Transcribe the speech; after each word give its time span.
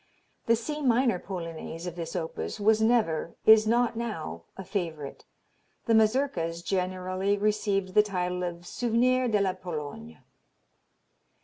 The 0.47 0.55
C 0.55 0.81
minor 0.81 1.19
Polonaise 1.19 1.85
of 1.85 1.95
this 1.95 2.15
opus 2.15 2.59
was 2.59 2.81
never, 2.81 3.35
is 3.45 3.67
not 3.67 3.95
now, 3.95 4.45
a 4.57 4.63
favorite. 4.63 5.25
The 5.85 5.93
mazurkas 5.93 6.63
generally 6.63 7.37
received 7.37 7.93
the 7.93 8.01
title 8.01 8.41
of 8.43 8.65
Souvenir 8.65 9.27
de 9.27 9.39
la 9.39 9.53
Pologne. 9.53 10.17